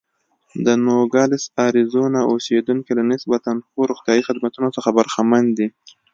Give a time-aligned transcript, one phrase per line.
[0.65, 5.67] د نوګالس اریزونا اوسېدونکي له نسبتا ښو روغتیايي خدمتونو برخمن دي.